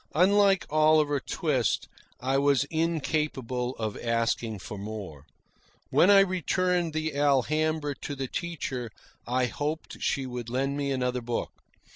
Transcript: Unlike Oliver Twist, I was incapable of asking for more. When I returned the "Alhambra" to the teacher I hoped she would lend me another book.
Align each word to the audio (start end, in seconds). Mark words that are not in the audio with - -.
Unlike 0.15 0.65
Oliver 0.71 1.19
Twist, 1.19 1.87
I 2.19 2.39
was 2.39 2.63
incapable 2.71 3.75
of 3.77 3.95
asking 3.99 4.57
for 4.57 4.79
more. 4.79 5.27
When 5.91 6.09
I 6.09 6.21
returned 6.21 6.93
the 6.93 7.13
"Alhambra" 7.15 7.93
to 7.93 8.15
the 8.15 8.27
teacher 8.27 8.89
I 9.27 9.45
hoped 9.45 10.01
she 10.01 10.25
would 10.25 10.49
lend 10.49 10.75
me 10.75 10.91
another 10.91 11.21
book. 11.21 11.51